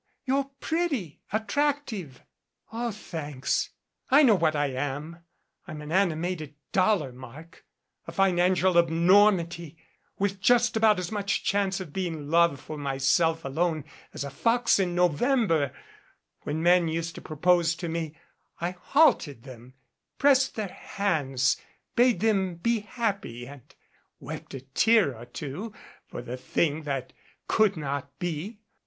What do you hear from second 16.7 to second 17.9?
used to propose to